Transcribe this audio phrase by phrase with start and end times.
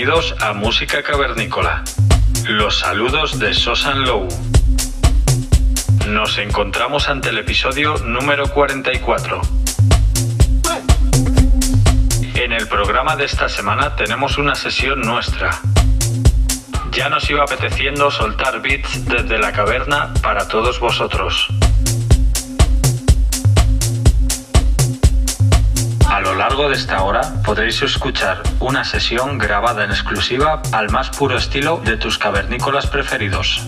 [0.00, 1.84] Bienvenidos a Música Cavernícola.
[2.48, 4.26] Los saludos de Sosan Low.
[6.08, 9.42] Nos encontramos ante el episodio número 44.
[12.34, 15.50] En el programa de esta semana tenemos una sesión nuestra.
[16.92, 21.46] Ya nos iba apeteciendo soltar beats desde la caverna para todos vosotros.
[26.40, 31.82] largo de esta hora podréis escuchar una sesión grabada en exclusiva al más puro estilo
[31.84, 33.60] de tus cavernícolas preferidos.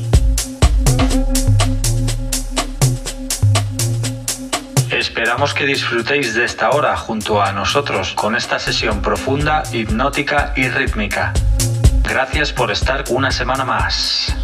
[4.91, 10.67] Esperamos que disfrutéis de esta hora junto a nosotros con esta sesión profunda, hipnótica y
[10.71, 11.35] rítmica.
[12.05, 14.35] Gracias por estar una semana más.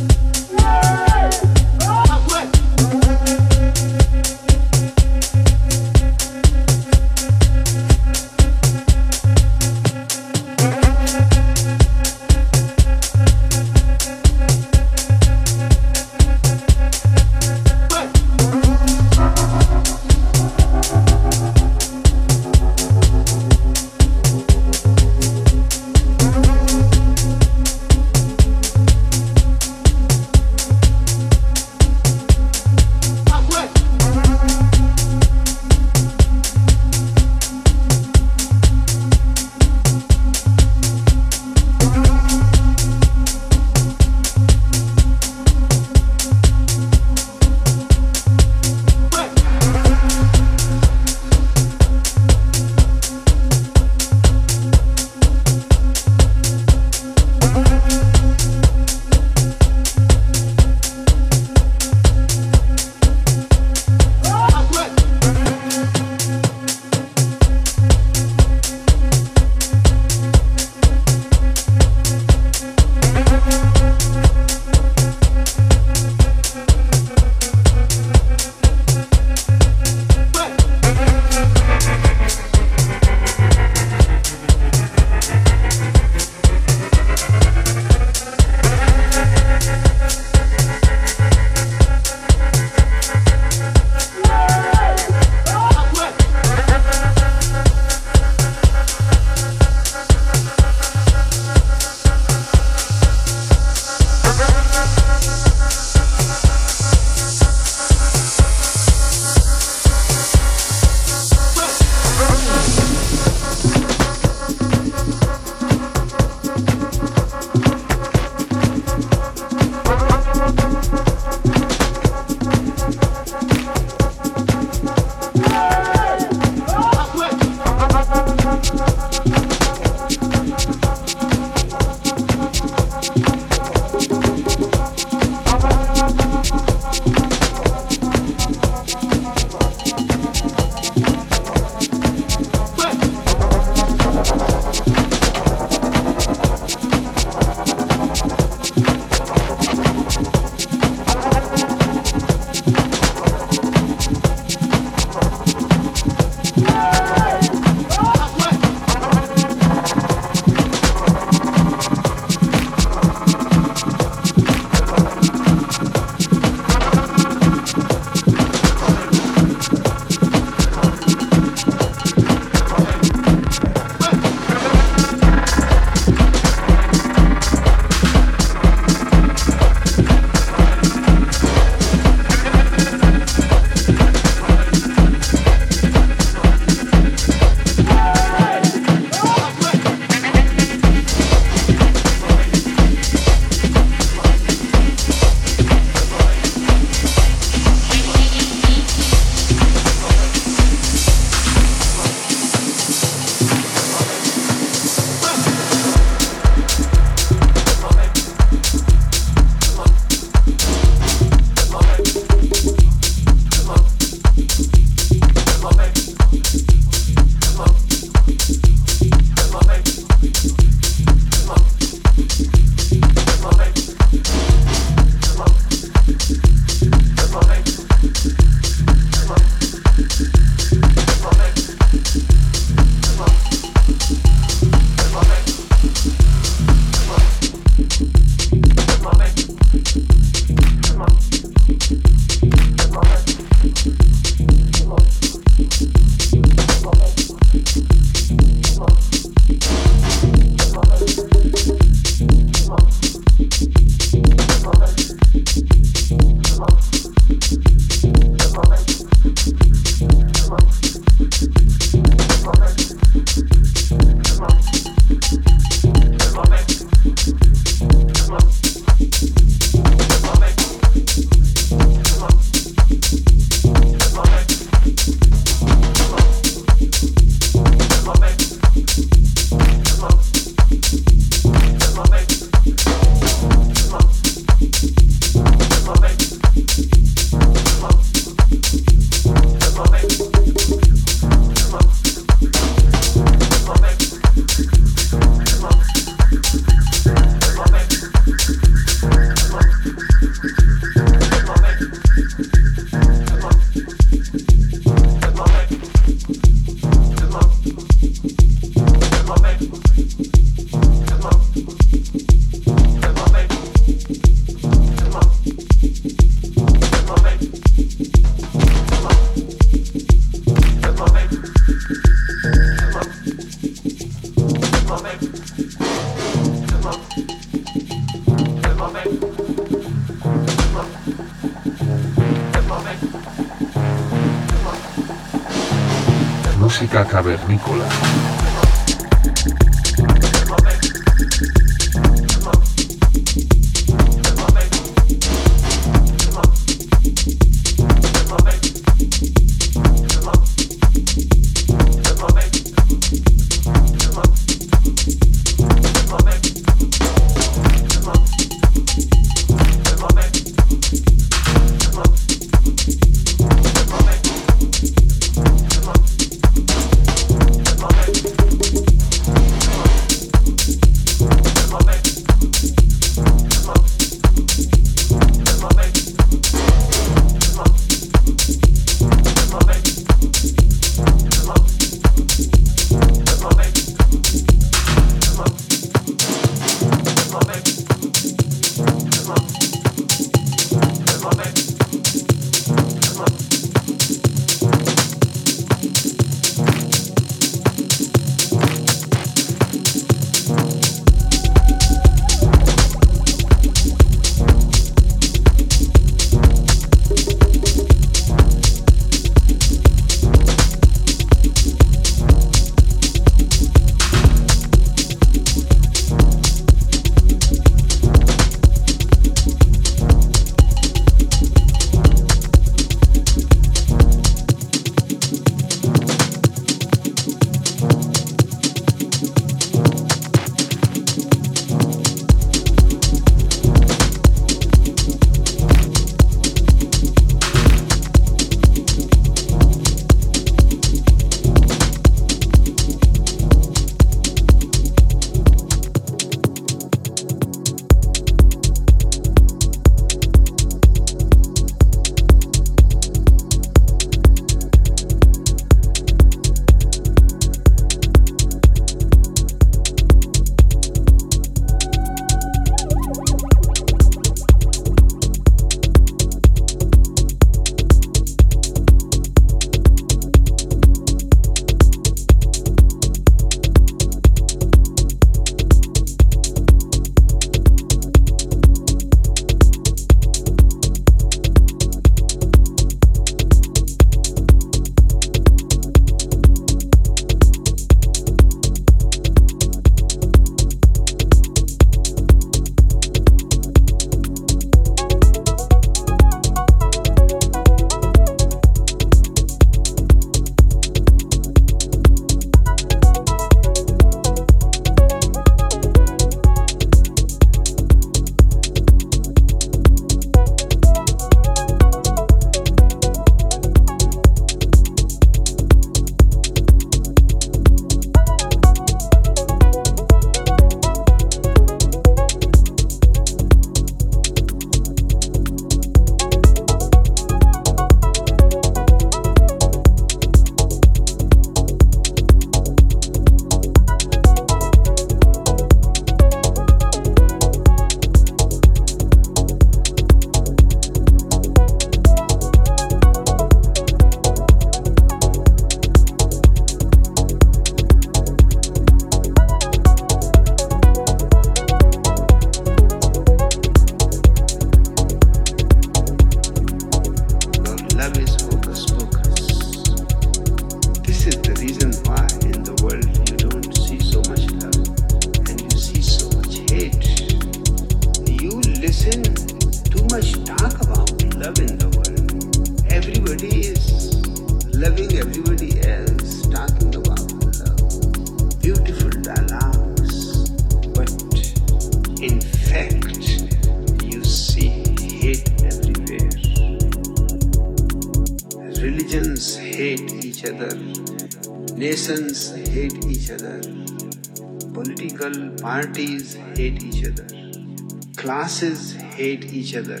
[599.16, 600.00] hate each other.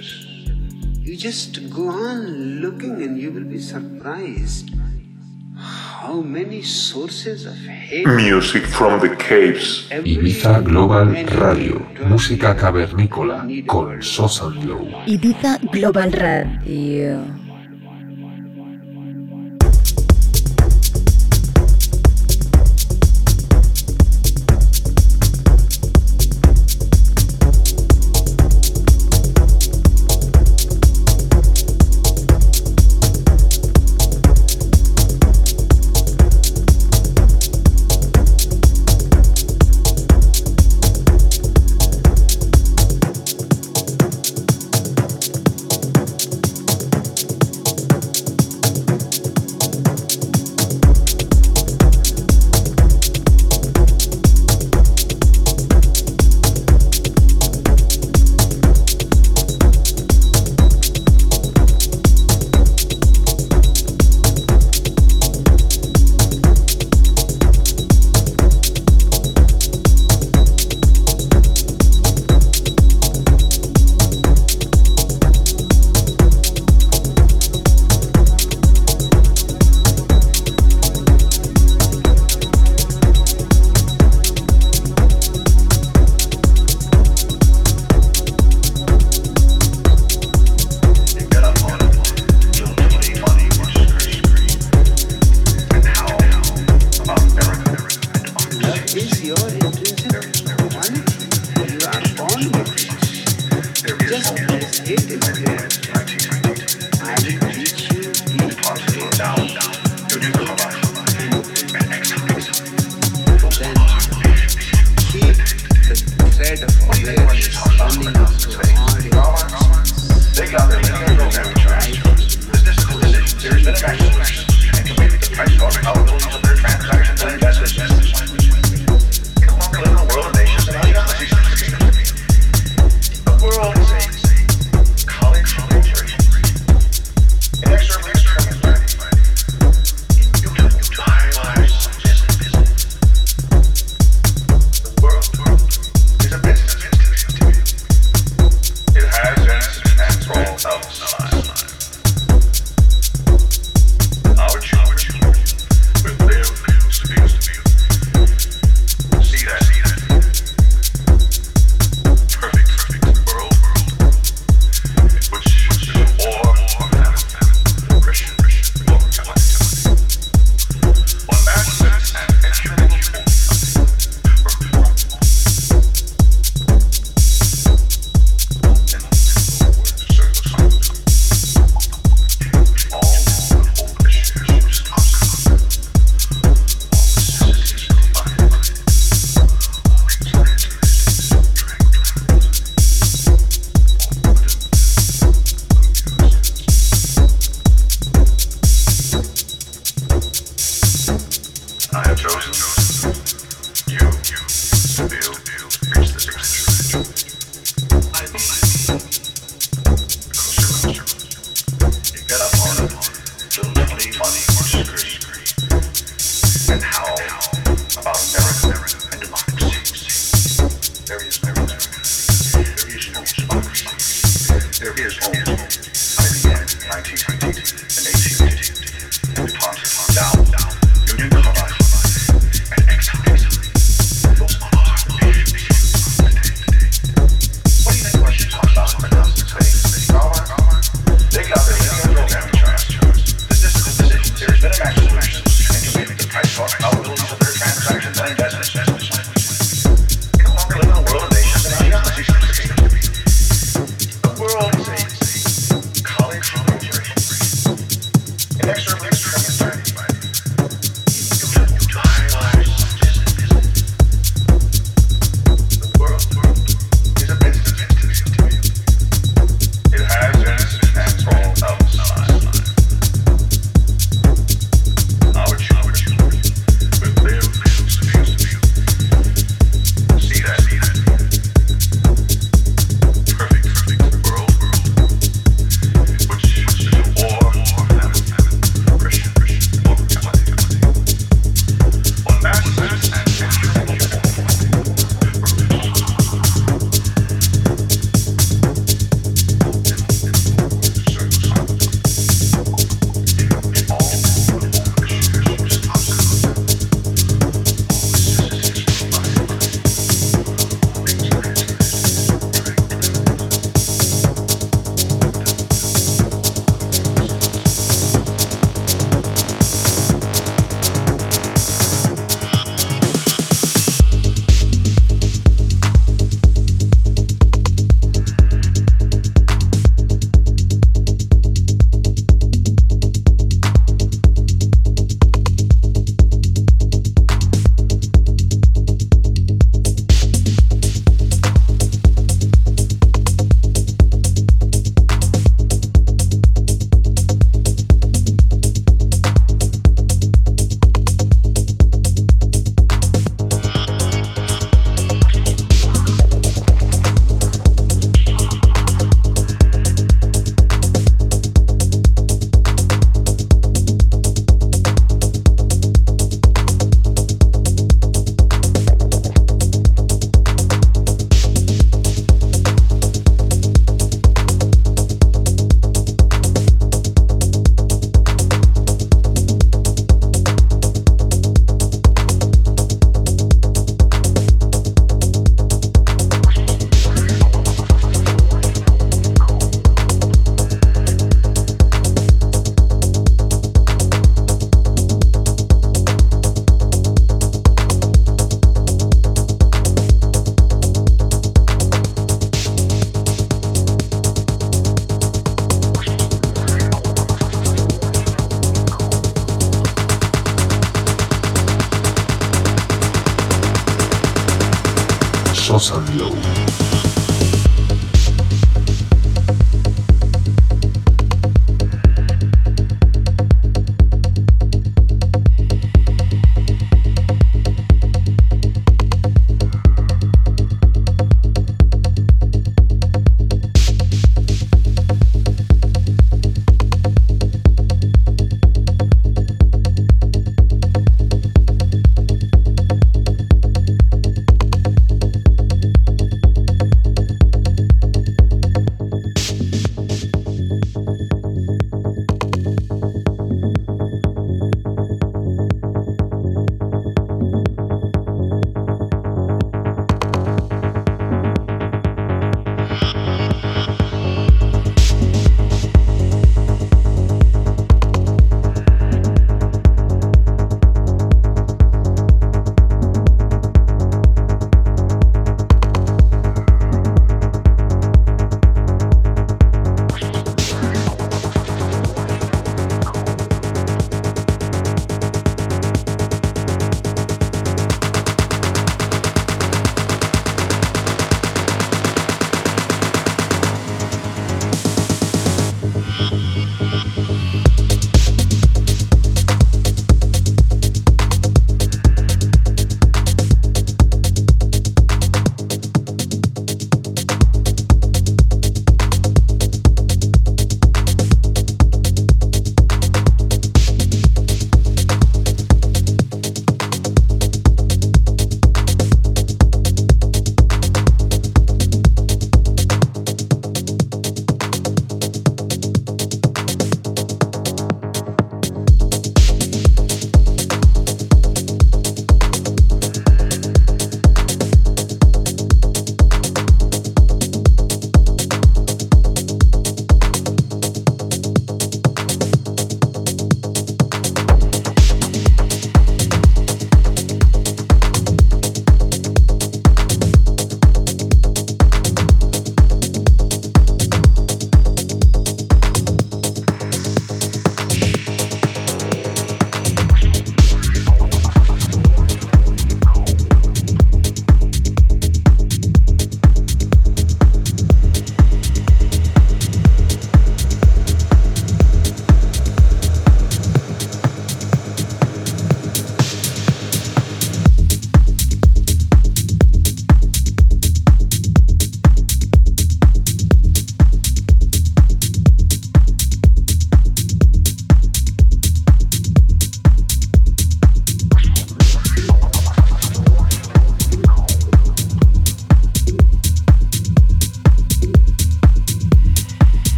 [1.00, 4.70] You just go on looking and you will be surprised
[5.56, 8.06] how many sources of hate.
[8.06, 9.88] Music from the caves.
[9.90, 11.82] Ibiza Global Radio.
[12.06, 15.02] Música cavernícola con Sosa Glow.
[15.06, 17.31] Ibiza Global Radio.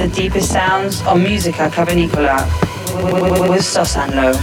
[0.00, 2.40] the deepest sounds of Musica Cavernicola
[3.50, 4.34] with Sosanlo.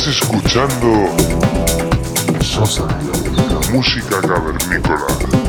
[0.00, 1.12] Estás escuchando
[2.42, 5.39] Sosa, la música cavernícola.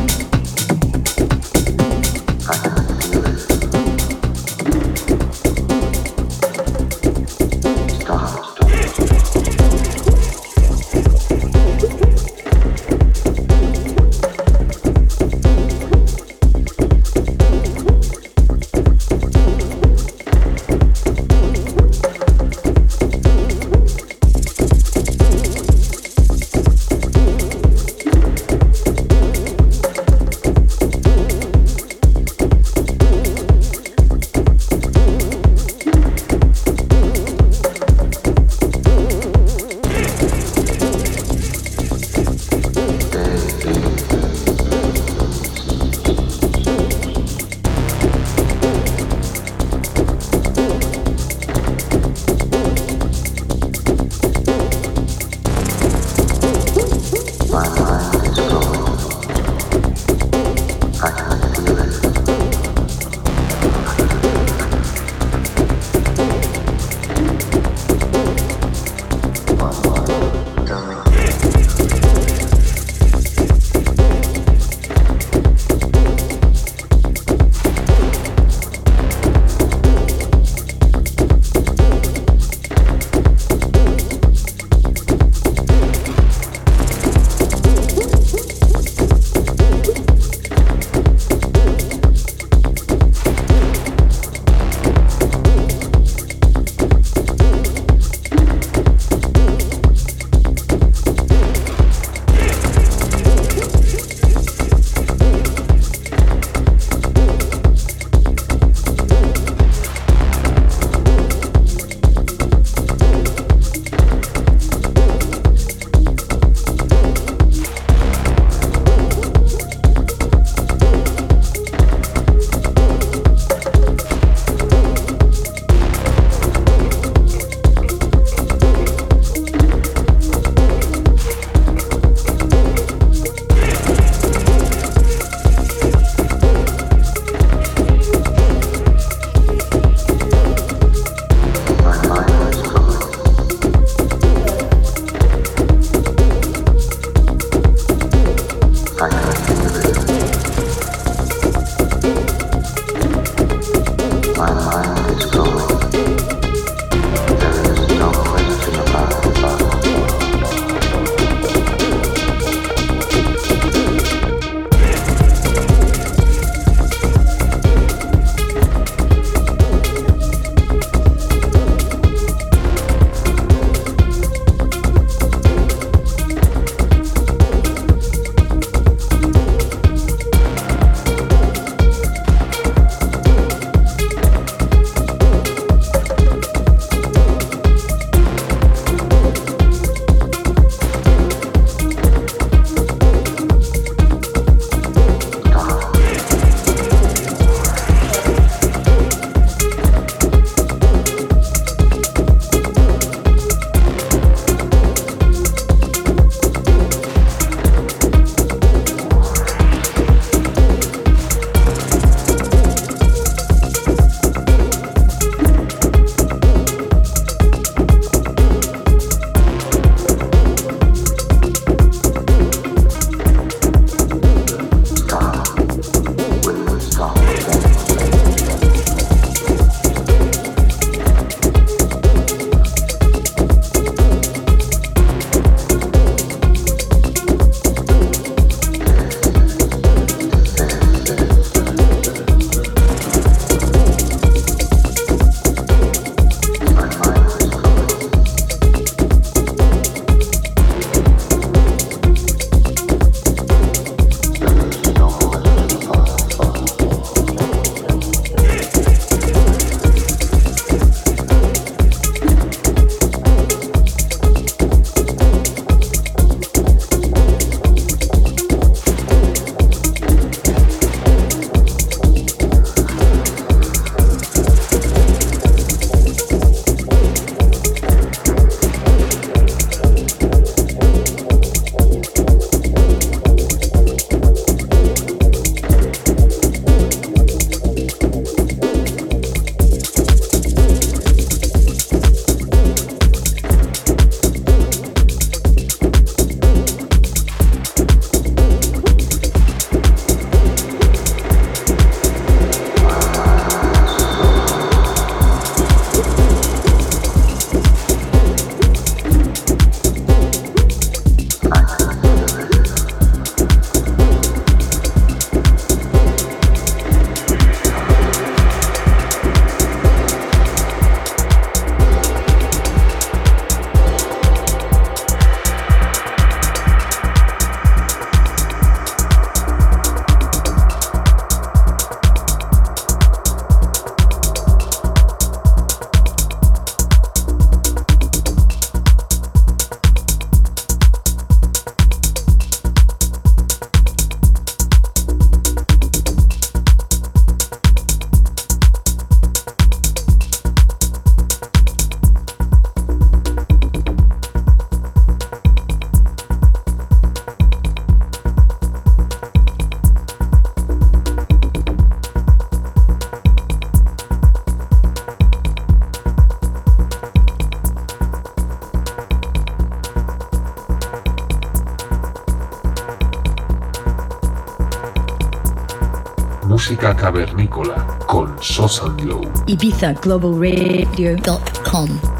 [379.53, 382.10] Ibiza Global Radio.com.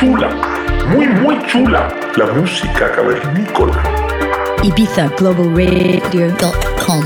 [0.00, 0.30] chula,
[0.92, 3.74] muy, muy chula, la música cavernícola.
[4.62, 7.04] IbizaGlobalRadio.com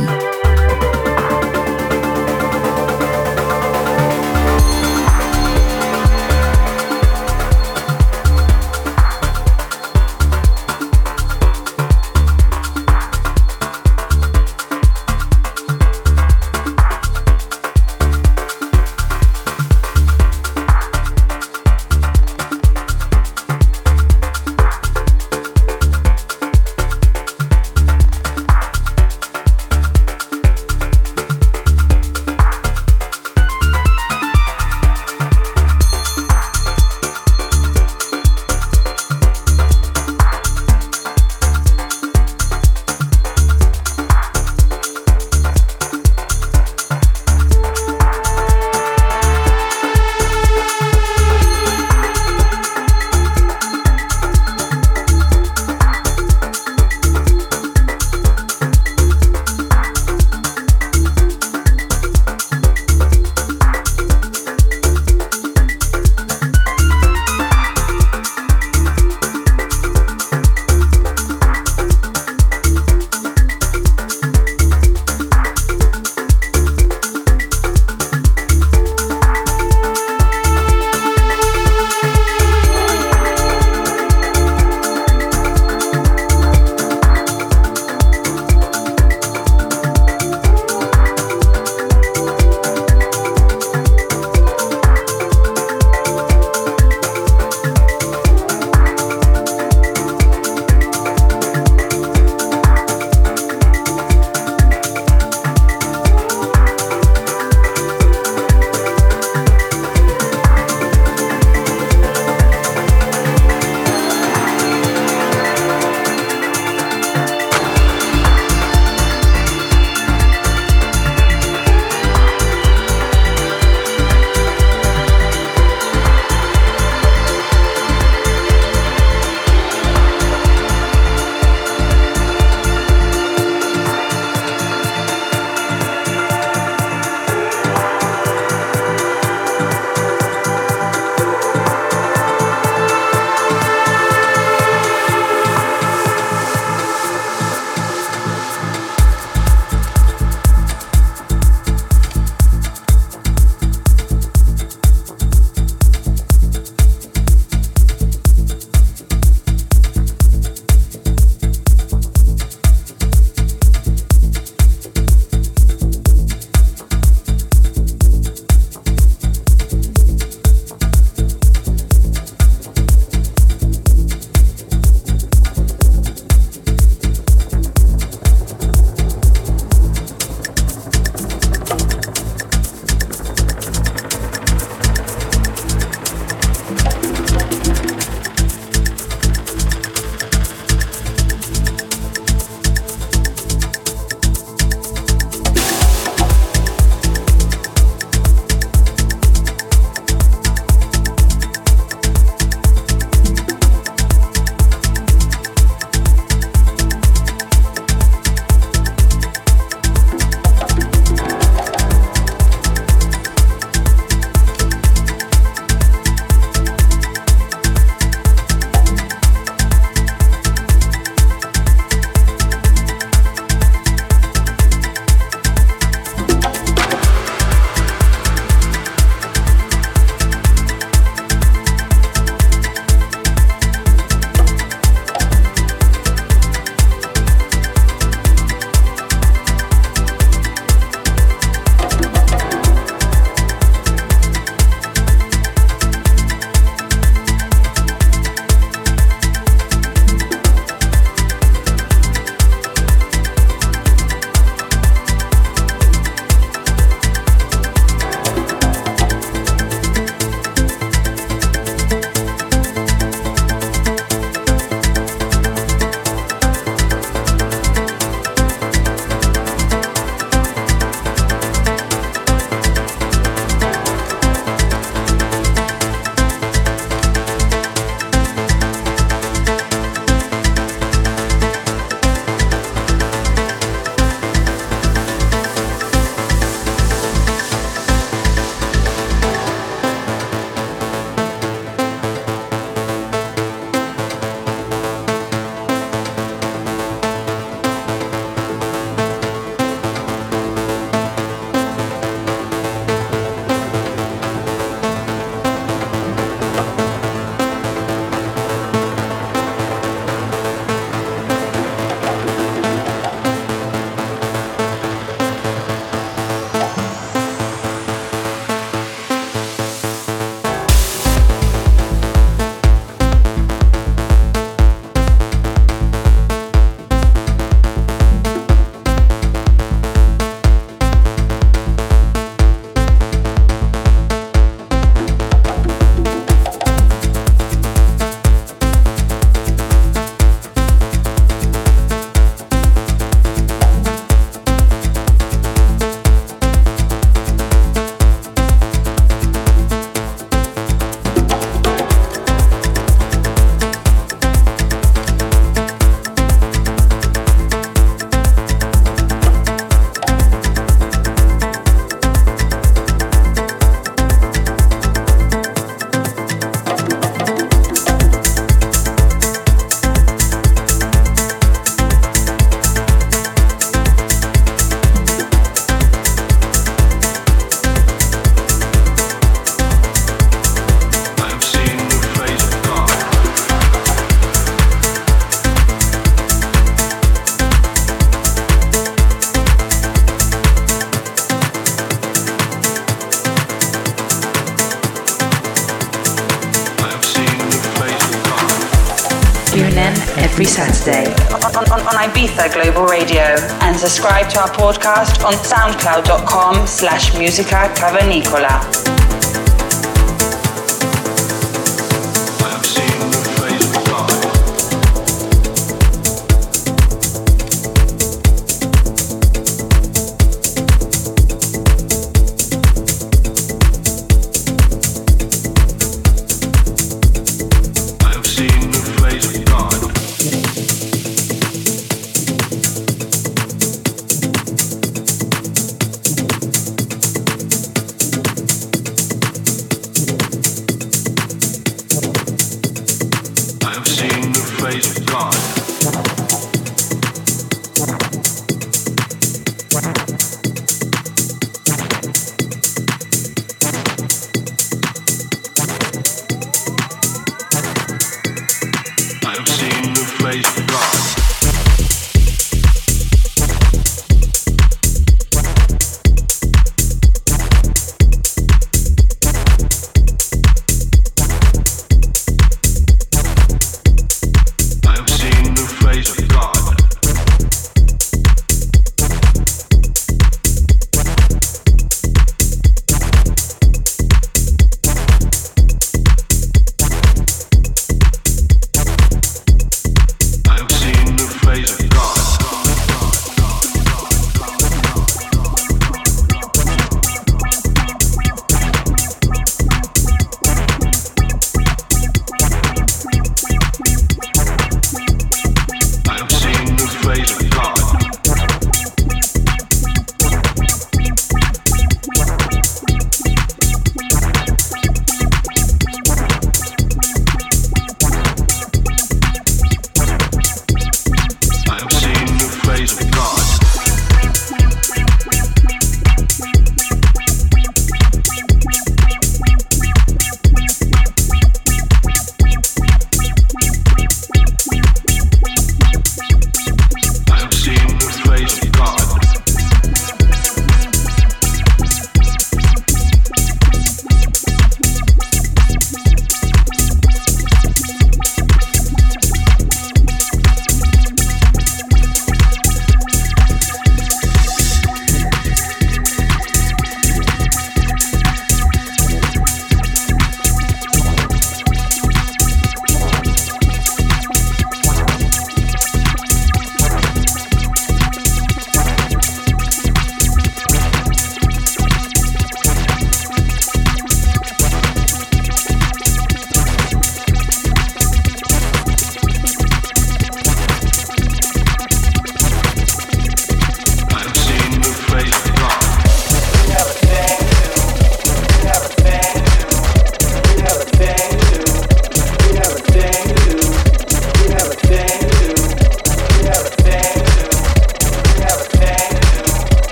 [407.20, 408.59] musica Cavernicola.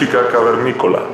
[0.00, 1.09] chica cavernícola.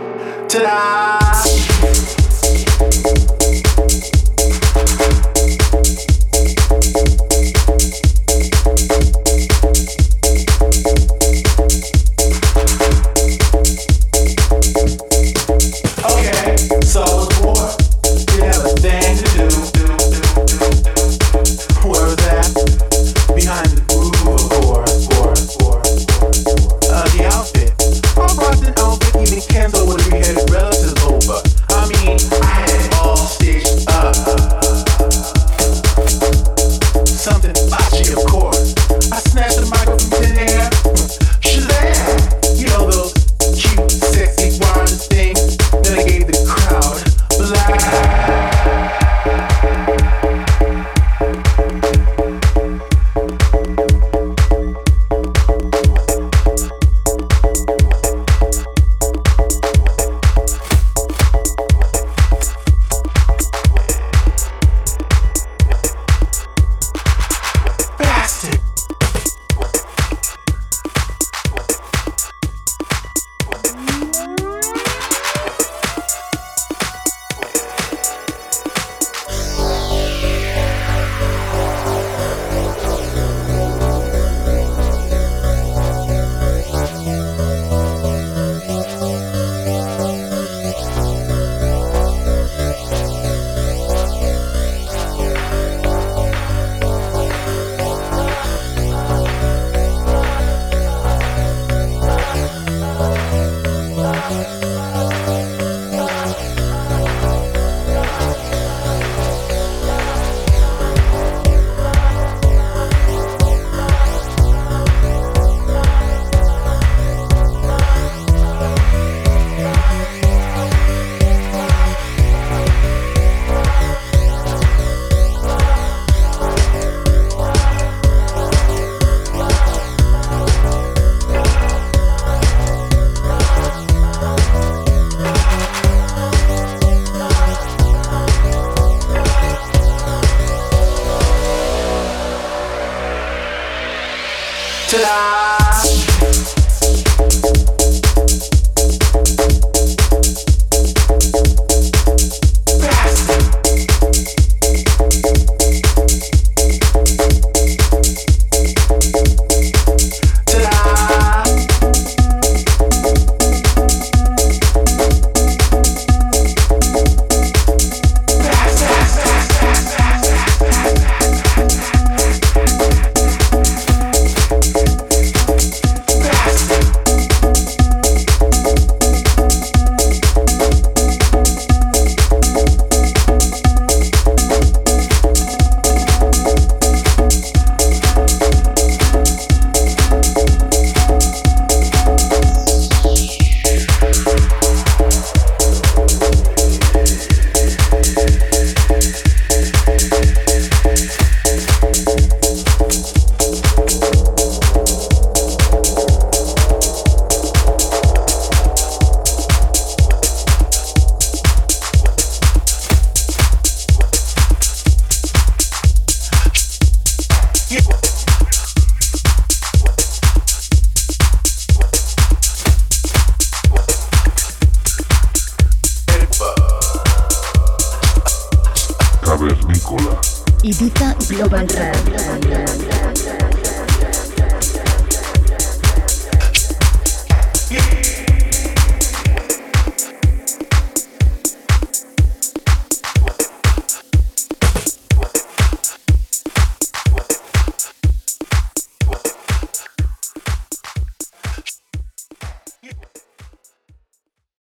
[144.89, 146.55] Ta-da!